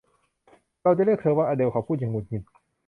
[0.81, 2.43] เราจะเรียกเธอว่าอะเดลเขาพูดอย่างหงุดหงิด